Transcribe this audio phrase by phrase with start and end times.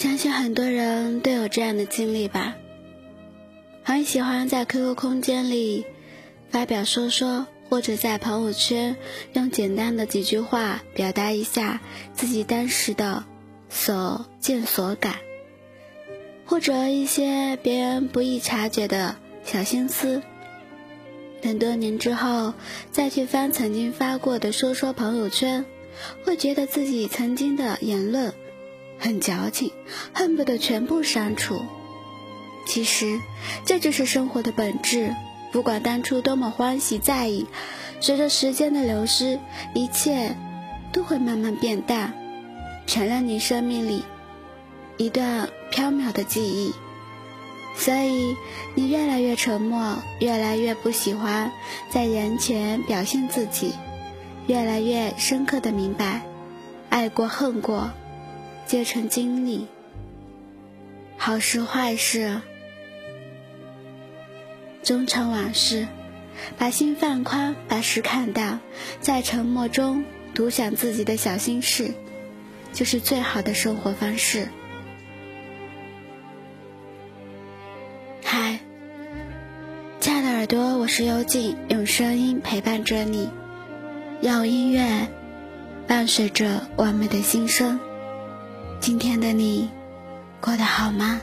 [0.00, 2.56] 相信很多人都有这样的经历吧，
[3.82, 5.84] 很喜欢在 QQ 空间里
[6.48, 8.96] 发表说说，或者在朋友圈
[9.34, 11.82] 用简单的几句话表达一下
[12.14, 13.26] 自己当时的
[13.68, 15.16] 所见所感，
[16.46, 20.22] 或者一些别人不易察觉的小心思。
[21.42, 22.54] 等多年之后
[22.90, 25.66] 再去翻曾经发过的说说朋友圈，
[26.24, 28.32] 会觉得自己曾经的言论
[29.00, 29.72] 很矫情，
[30.12, 31.64] 恨不得全部删除。
[32.66, 33.18] 其实，
[33.64, 35.16] 这就是生活的本质。
[35.50, 37.46] 不管当初多么欢喜在意，
[38.00, 39.40] 随着时间的流失，
[39.74, 40.36] 一切
[40.92, 42.14] 都会慢慢变淡，
[42.86, 44.04] 成了你生命里
[44.96, 46.72] 一段飘渺的记忆。
[47.74, 48.36] 所以，
[48.74, 51.50] 你越来越沉默，越来越不喜欢
[51.88, 53.72] 在人前表现自己，
[54.46, 56.22] 越来越深刻的明白，
[56.90, 57.90] 爱过恨过，
[58.70, 59.66] 皆成经历。
[61.16, 62.40] 好事坏事，
[64.84, 65.88] 终成往事。
[66.56, 68.60] 把心放宽，把事看淡，
[69.00, 70.04] 在沉默中
[70.34, 71.94] 独享自己的小心事，
[72.72, 74.46] 就是最好的生活方式。
[78.22, 78.60] 嗨，
[79.98, 83.30] 亲爱的耳朵，我是幽静，用声音陪伴着你，
[84.22, 85.08] 用音乐
[85.88, 87.80] 伴随着完美的心声。
[88.80, 89.68] 今天的你
[90.40, 91.20] 过得好吗？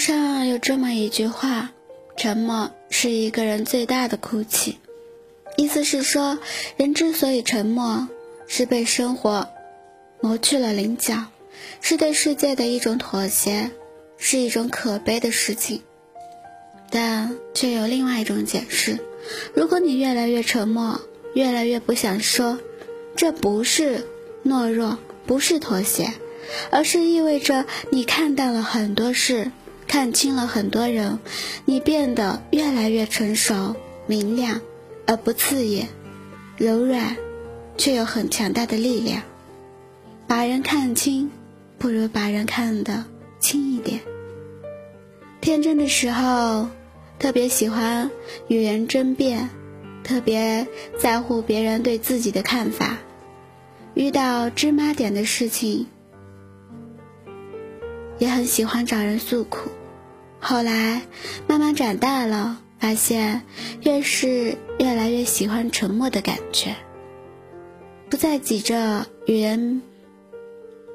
[0.00, 1.70] 上有这么一句话
[2.16, 4.78] ：“沉默是一个人最大的哭泣。”
[5.58, 6.38] 意思是说，
[6.78, 8.08] 人之所以沉默，
[8.48, 9.46] 是被生活
[10.20, 11.26] 磨去了棱角，
[11.82, 13.70] 是对世界的一种妥协，
[14.16, 15.82] 是一种可悲的事情。
[16.88, 18.98] 但却有另外一种解释：
[19.54, 20.98] 如果你越来越沉默，
[21.34, 22.58] 越来越不想说，
[23.16, 24.06] 这不是
[24.46, 26.14] 懦弱，不是妥协，
[26.70, 29.52] 而是意味着你看到了很多事。
[29.90, 31.18] 看清了很多人，
[31.64, 33.74] 你变得越来越成熟、
[34.06, 34.60] 明亮，
[35.04, 35.88] 而不刺眼、
[36.56, 37.16] 柔软，
[37.76, 39.24] 却有很强大的力量。
[40.28, 41.32] 把人看清，
[41.76, 43.04] 不如把人看得
[43.40, 44.00] 轻一点。
[45.40, 46.68] 天真的时候，
[47.18, 48.12] 特别喜欢
[48.46, 49.50] 与人争辩，
[50.04, 50.68] 特别
[51.00, 52.98] 在乎别人对自己的看法。
[53.94, 55.88] 遇到芝麻点的事情，
[58.20, 59.68] 也很喜欢找人诉苦。
[60.40, 61.02] 后来，
[61.46, 63.42] 慢慢长大了，发现
[63.82, 66.74] 越是越来越喜欢沉默的感觉，
[68.08, 69.82] 不再急着与人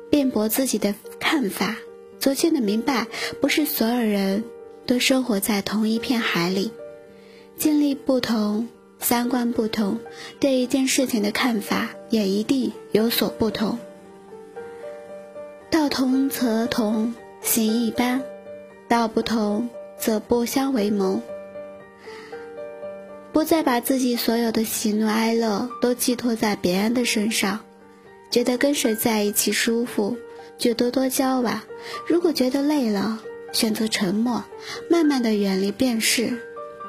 [0.09, 1.75] 辩驳自己的看法，
[2.19, 3.05] 逐渐的明白，
[3.39, 4.43] 不是所有人
[4.87, 6.71] 都生活在同一片海里，
[7.55, 8.67] 经历不同，
[8.99, 9.99] 三观不同，
[10.39, 13.77] 对一件事情的看法也一定有所不同。
[15.69, 18.23] 道同则同，行一般。
[18.87, 21.21] 道不同，则不相为谋。
[23.33, 27.59] 不再把自己所有的喜怒哀乐都寄托在别人的身上，
[28.31, 30.15] 觉得跟谁在一起舒服，
[30.57, 31.61] 就多多交往；
[32.07, 33.19] 如果觉得累了，
[33.51, 34.43] 选择沉默，
[34.89, 36.37] 慢慢的远离便是。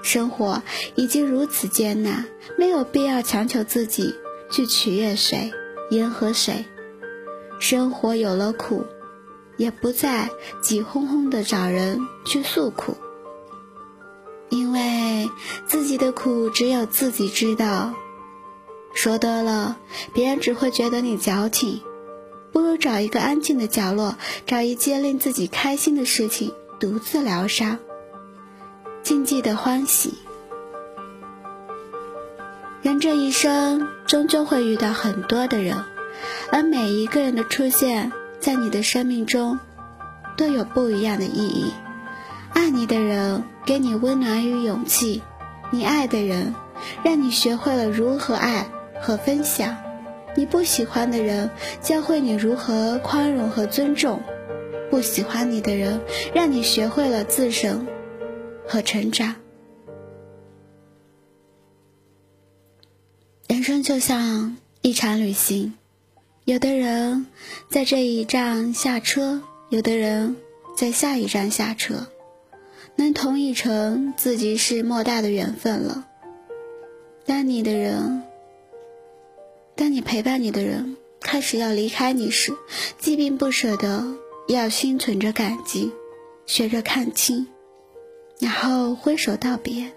[0.03, 0.63] 生活
[0.95, 2.27] 已经如此艰难，
[2.57, 4.15] 没有必要强求自己
[4.53, 5.51] 去取悦谁，
[5.91, 6.65] 迎合谁。
[7.59, 8.85] 生活有了苦。
[9.57, 10.31] 也不再
[10.61, 12.97] 急哄哄的找人去诉苦，
[14.51, 15.31] 因为
[15.67, 17.95] 自己的苦只有自己知道。
[18.95, 19.77] 说多了，
[20.15, 21.83] 别人只会觉得你矫情。
[22.53, 24.17] 不如找一个安静的角落，
[24.47, 27.79] 找一件令自己开心的事情，独自疗伤，
[29.03, 30.15] 静寂的欢喜。
[32.81, 35.85] 人这一生终究会遇到很多的人，
[36.51, 38.13] 而每一个人的出现。
[38.47, 39.59] 在你的生命中，
[40.37, 41.73] 都有不一样的意义。
[42.53, 45.21] 爱你的人给你温暖与勇气，
[45.73, 46.55] 你爱的人
[47.03, 48.71] 让你学会了如何爱
[49.01, 49.77] 和分享。
[50.37, 51.51] 你不喜欢的人
[51.83, 54.23] 教会你如何宽容和尊重，
[54.93, 56.01] 不喜欢你的人
[56.33, 57.85] 让你学会了自省
[58.65, 59.35] 和成长。
[63.49, 65.75] 人生就像一场旅行。
[66.47, 67.27] 有的人
[67.69, 70.37] 在这一站下车，有的人
[70.77, 72.07] 在下一站下车。
[72.95, 76.07] 能同一程，自己是莫大的缘分了。
[77.25, 78.23] 当你的人，
[79.75, 82.53] 当你陪伴你的人开始要离开你时，
[82.97, 84.05] 既并不舍得，
[84.47, 85.91] 也要心存着感激，
[86.47, 87.49] 学着看清，
[88.39, 89.91] 然后挥手道别。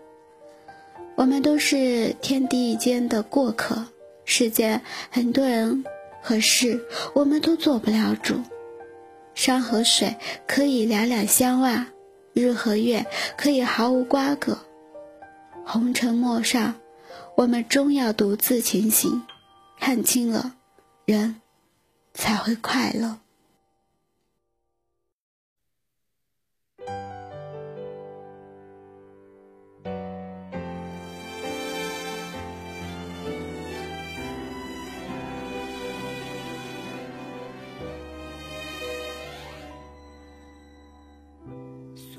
[1.13, 3.85] 我们都是天地间的过客，
[4.25, 4.81] 世间
[5.11, 5.85] 很多人。
[6.23, 8.41] 可是，我们都做不了主。
[9.33, 10.15] 山和水
[10.47, 11.85] 可以两两相望，
[12.33, 13.05] 日和月
[13.37, 14.57] 可以毫无瓜葛。
[15.65, 16.75] 红尘陌上，
[17.35, 19.23] 我们终要独自前行。
[19.79, 20.55] 看清了，
[21.05, 21.41] 人
[22.13, 23.17] 才会快乐。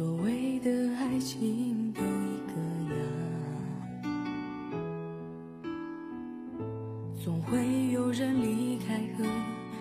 [0.00, 2.54] 所谓的爱情都一个
[2.88, 2.96] 样，
[7.22, 9.24] 总会有人离开和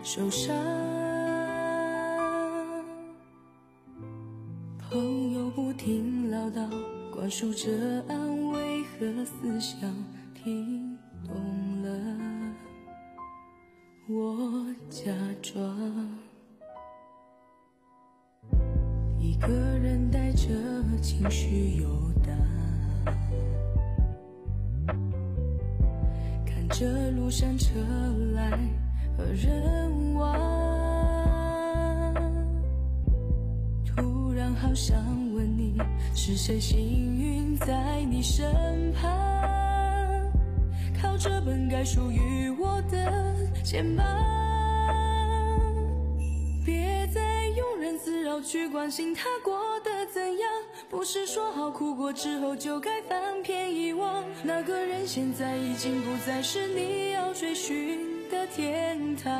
[0.04, 0.54] 受伤。
[4.78, 6.70] 朋友不停唠叨，
[7.16, 9.90] 灌输着安慰和思想，
[10.34, 11.90] 听懂了，
[14.10, 15.89] 我假装。
[19.40, 20.50] 个人带着
[21.02, 21.88] 情绪游
[22.26, 22.36] 荡，
[26.46, 27.80] 看着路上车
[28.34, 28.52] 来
[29.18, 30.36] 和人往，
[33.86, 34.98] 突然好想
[35.34, 35.78] 问你，
[36.14, 36.78] 是谁幸
[37.18, 39.10] 运在你身旁，
[41.02, 44.06] 靠着本该属于我的肩膀。
[48.42, 50.50] 去关心他过得怎样，
[50.90, 54.24] 不是说好哭过之后就该翻篇遗忘。
[54.44, 59.32] 那个人现在已经不再是你要追寻的天堂。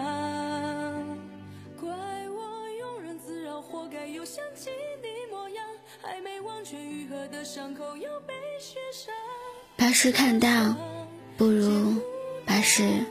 [1.80, 1.90] 怪
[2.30, 4.70] 我庸人自扰，活该又想起
[5.02, 5.66] 你模样，
[6.02, 9.14] 还没完全愈合的伤口又被雪上。
[9.78, 10.76] 把事看淡，
[11.38, 11.96] 不如
[12.46, 13.06] 把事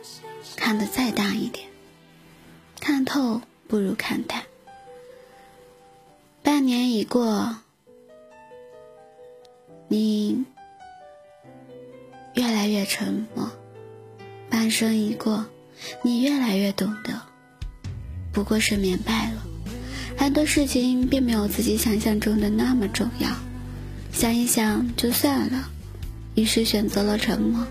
[0.56, 1.67] 看得再大一点。
[2.81, 4.43] 看透不如看淡。
[6.49, 7.56] 半年已过，
[9.87, 10.47] 你
[12.33, 13.49] 越来越沉默；
[14.49, 15.45] 半生已过，
[16.03, 17.21] 你越来越懂得。
[18.33, 19.43] 不过是明白了，
[20.17, 23.29] 很多事情并没有自己想象中的那么重要。
[24.11, 25.69] 想一想就算了，
[26.35, 27.67] 于是选择了沉默。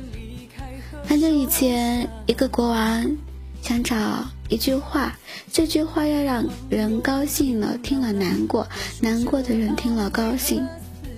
[1.04, 3.18] 很久以前，一个国王
[3.68, 4.26] 想找。
[4.48, 5.14] 一句话，
[5.52, 8.66] 这句话要让人高兴了，听了难过；
[9.02, 10.66] 难过的人听了高兴。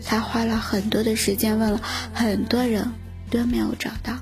[0.03, 1.79] 他花了很多的时间问了
[2.11, 2.91] 很多人，
[3.29, 4.17] 都没有找到。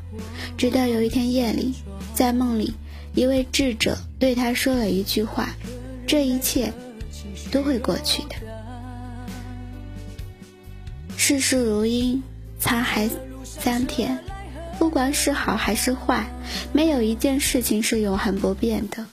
[0.57, 1.73] 直到有一天夜里，
[2.13, 2.73] 在梦里，
[3.15, 5.47] 一位智者对他说了一句话
[6.05, 6.73] ：“这一切
[7.49, 8.35] 都会过去的。
[11.15, 12.21] 世事如茵，
[12.61, 13.09] 沧海
[13.45, 14.21] 桑田。”
[14.79, 16.27] 不管是好还是坏，
[16.71, 19.05] 没有一件事情是永恒不变的。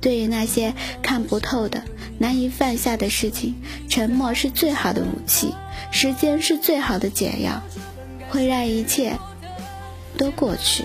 [0.00, 1.82] 对于那些看不透的、
[2.18, 3.56] 难以放下的事情，
[3.88, 5.54] 沉默是最好的武器，
[5.90, 7.62] 时间是最好的解药，
[8.28, 9.18] 会让一切
[10.16, 10.84] 都过去。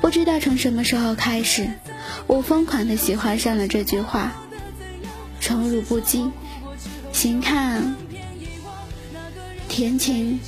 [0.00, 1.68] 不知道从什么时候开始，
[2.26, 4.32] 我疯狂的喜欢上了这句话
[5.40, 6.32] ：“宠辱不惊，
[7.12, 7.96] 闲看
[9.68, 10.40] 田情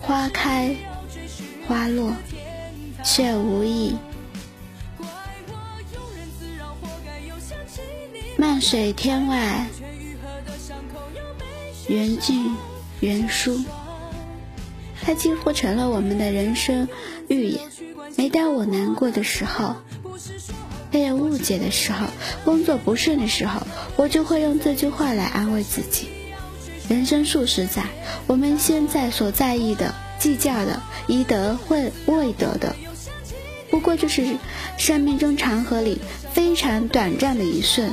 [0.00, 0.76] 花开。”
[1.66, 2.12] 花落，
[3.04, 3.96] 却无意。
[8.36, 9.66] 漫水天外，
[11.88, 12.34] 缘聚
[13.00, 13.64] 缘疏。
[15.02, 16.88] 它几乎成了我们的人生
[17.28, 17.60] 预言。
[18.16, 19.76] 每当我难过的时候，
[20.90, 22.06] 被人误解的时候，
[22.44, 23.66] 工作不顺的时候，
[23.96, 26.08] 我就会用这句话来安慰自己。
[26.88, 27.84] 人生数十载，
[28.26, 29.94] 我们现在所在意的。
[30.18, 32.74] 计较的，以得会未得的，
[33.70, 34.36] 不过就是
[34.78, 35.98] 生命中长河里
[36.32, 37.92] 非常短暂的一瞬，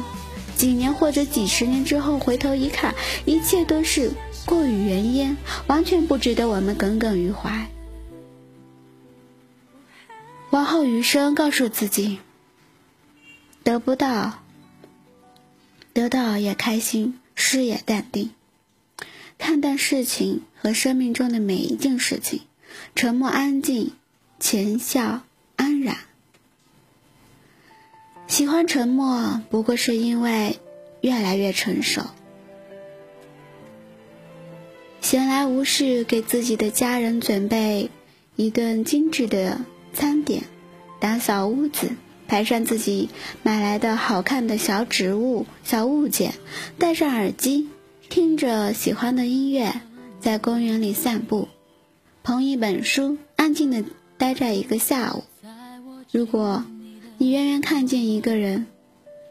[0.56, 4.12] 几年或者几十年之后回头一看，一切都是
[4.46, 5.38] 过于云烟，
[5.68, 7.68] 完全不值得我们耿耿于怀。
[10.52, 12.20] 往后余生，告诉自己，
[13.64, 14.40] 得不到，
[15.94, 18.32] 得到也开心，失也淡定。
[19.42, 22.42] 看淡事情和生命中的每一件事情，
[22.94, 23.94] 沉默安静，
[24.40, 25.24] 浅笑
[25.56, 25.98] 安然。
[28.28, 30.60] 喜欢沉默，不过是因为
[31.02, 32.04] 越来越成熟。
[35.02, 37.90] 闲来无事，给自己的家人准备
[38.36, 39.60] 一顿精致的
[39.92, 40.44] 餐点，
[41.00, 41.90] 打扫屋子，
[42.28, 43.10] 摆上自己
[43.42, 46.36] 买来的好看的小植物、小物件，
[46.78, 47.70] 戴上耳机，
[48.12, 49.74] 听着喜欢的音乐，
[50.20, 51.48] 在公园里散步，
[52.24, 53.86] 捧一本书，安静的
[54.18, 55.24] 待在一个下午。
[56.12, 56.66] 如果
[57.18, 58.68] 你远远看见一个人，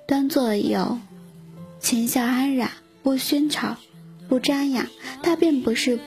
[0.08, 0.98] 端坐有
[1.78, 2.70] 浅笑安然，
[3.02, 3.76] 不喧吵。
[4.30, 4.86] 不张扬，
[5.22, 5.98] 他并不是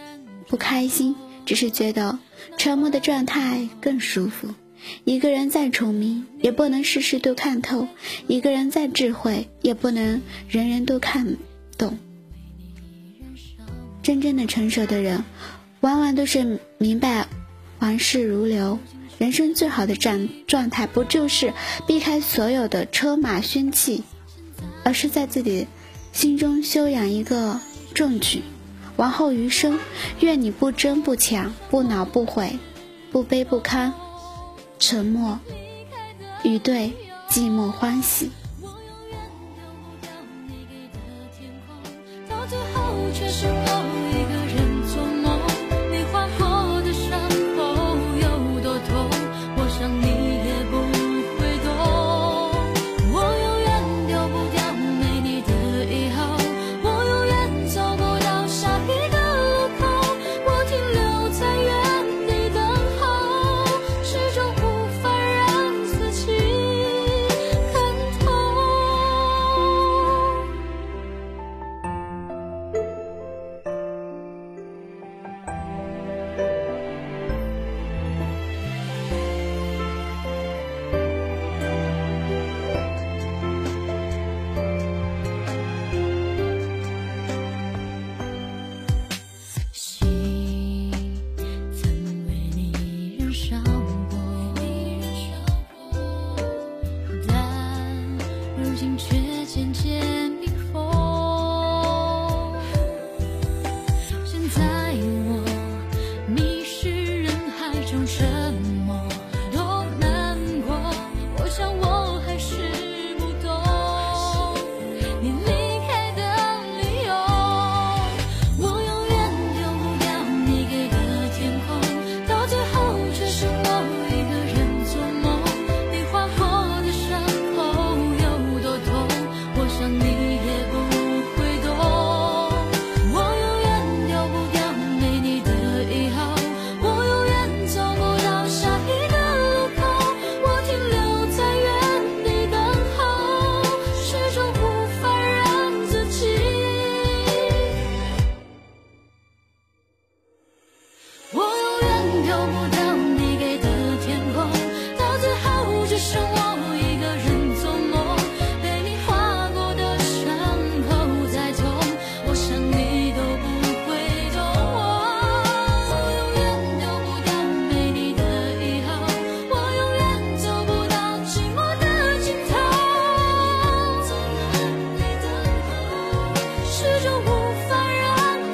[0.48, 1.16] 不开心，
[1.46, 2.18] 只是觉得
[2.58, 4.48] 沉默的状态更舒服。
[5.06, 7.86] 一个人再聪明，也不能事事都看透；
[8.28, 11.38] 一个人再智慧，也不能人人都看
[11.78, 12.00] 懂。
[14.02, 15.24] 真正的成熟的人，
[15.82, 17.28] 往往都是明白
[17.80, 18.80] 往事如流。
[19.18, 21.54] 人生最好的状状态，不就是
[21.88, 24.04] 避开所有的车马喧气，
[24.84, 25.68] 而是在自己
[26.12, 27.60] 心中修养一个。
[27.94, 28.42] 证据，
[28.96, 29.78] 往后余生，
[30.20, 32.58] 愿你不争不抢，不恼不悔，
[33.12, 33.92] 不卑不亢，
[34.80, 35.40] 沉默
[36.42, 36.92] 与对，
[37.30, 38.32] 寂寞欢喜。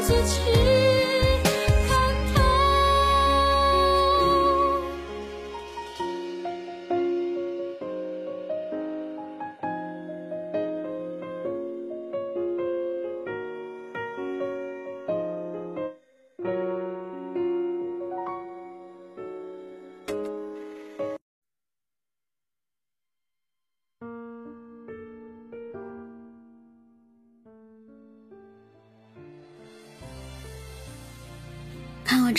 [0.10, 0.49] 看过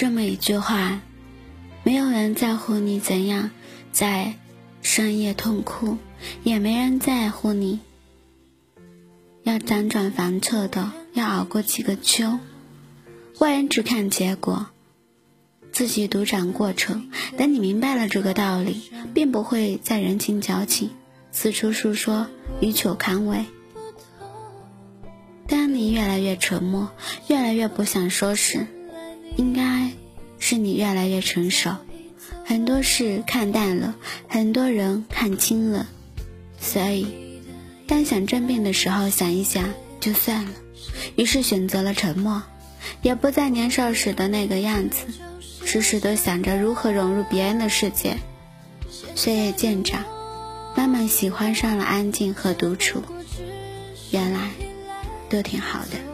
[0.01, 1.03] 这么一句话：
[1.83, 3.51] 没有人在乎你怎样
[3.93, 4.33] 在
[4.81, 5.99] 深夜痛哭，
[6.43, 7.81] 也没人在乎你
[9.43, 12.39] 要辗转反侧的要熬过几个秋。
[13.41, 14.69] 外人只看结果，
[15.71, 17.11] 自己独掌过程。
[17.37, 20.89] 等你明白了这个道理，并不会在人情矫情，
[21.31, 22.27] 四处诉说，
[22.63, 23.45] 欲求康慰。
[25.47, 26.91] 当你越来越沉默，
[27.29, 28.67] 越来越不想说时，
[29.37, 29.80] 应该
[30.51, 31.77] 是你越来越成熟，
[32.45, 33.95] 很多事看淡了，
[34.27, 35.87] 很多人看清了，
[36.59, 37.41] 所以
[37.87, 40.51] 当想争辩的时候，想一想就算了，
[41.15, 42.43] 于是选择了沉默，
[43.01, 45.05] 也不再年少时的那个样子，
[45.65, 48.17] 时时都想着如何融入别人的世界。
[49.15, 50.05] 岁月渐长，
[50.77, 53.05] 慢慢喜欢上了安静和独处。
[54.11, 54.51] 原来
[55.29, 56.10] 都挺好的。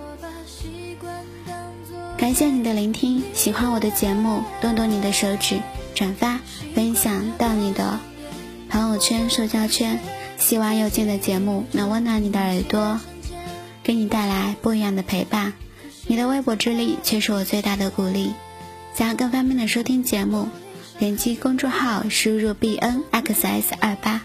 [2.17, 5.61] 感谢你的聆听，喜欢我的节目，动动你的手指，
[5.95, 6.41] 转发
[6.75, 8.01] 分享到你的
[8.71, 10.01] 朋友圈、社交圈。
[10.39, 13.01] 希望有劲的节目能温暖你的耳朵，
[13.83, 15.53] 给你带来不一样的陪伴。
[16.07, 18.33] 你的微薄之力却是我最大的鼓励。
[18.95, 20.49] 想要更方便的收听节目，
[20.99, 24.23] 点击公众号输入 b n x s 二八，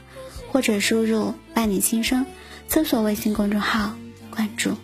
[0.52, 2.26] 或者输入伴你心声，
[2.70, 3.94] 搜索微信公众号
[4.34, 4.76] 关注。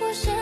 [0.00, 0.37] 我想